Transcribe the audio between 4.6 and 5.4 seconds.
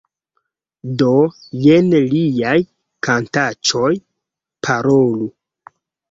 Parolu